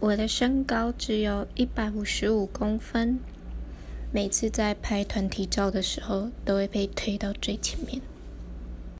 [0.00, 3.18] 我的身高只有一百五十五公分。
[4.12, 8.00] 每次在拍团体照的时候都会被推到最前面。